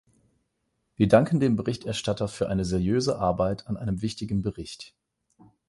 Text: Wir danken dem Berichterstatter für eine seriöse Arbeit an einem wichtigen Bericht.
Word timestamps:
Wir 0.95 1.07
danken 1.07 1.39
dem 1.39 1.55
Berichterstatter 1.55 2.27
für 2.27 2.49
eine 2.49 2.65
seriöse 2.65 3.19
Arbeit 3.19 3.67
an 3.67 3.77
einem 3.77 4.01
wichtigen 4.01 4.41
Bericht. 4.41 4.95